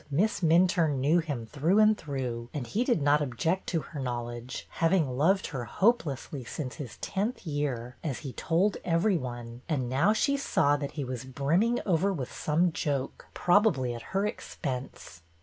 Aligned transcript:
Miss 0.09 0.39
Minturne 0.39 0.97
knew 0.99 1.19
him 1.19 1.45
through 1.45 1.77
and 1.77 1.95
through, 1.95 2.49
and 2.55 2.65
he 2.65 2.83
did 2.83 3.03
not 3.03 3.21
object 3.21 3.67
to 3.67 3.81
her 3.81 3.99
knowledge, 3.99 4.65
having 4.71 5.15
loved 5.15 5.45
her 5.53 5.65
hope 5.65 6.01
lessly 6.05 6.43
since 6.43 6.77
his 6.77 6.97
tenth 6.97 7.45
year, 7.45 7.97
as 8.03 8.17
he 8.25 8.33
told 8.33 8.77
every 8.83 9.19
one, 9.19 9.61
and 9.69 9.87
now 9.87 10.11
she 10.11 10.37
saw 10.37 10.75
that 10.75 10.93
he 10.93 11.03
was 11.05 11.23
brimming 11.23 11.79
over 11.85 12.11
with 12.11 12.33
some 12.33 12.71
joke, 12.71 13.27
probably 13.35 13.93
at 13.93 14.01
her 14.17 14.25
expense. 14.25 15.21